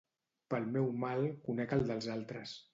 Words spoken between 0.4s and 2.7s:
Pel meu mal conec el dels altres.